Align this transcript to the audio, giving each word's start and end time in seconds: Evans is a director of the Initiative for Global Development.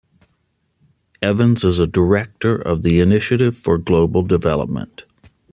Evans 1.21 1.63
is 1.63 1.79
a 1.79 1.85
director 1.85 2.55
of 2.55 2.81
the 2.81 3.01
Initiative 3.01 3.55
for 3.55 3.77
Global 3.77 4.23
Development. 4.23 5.03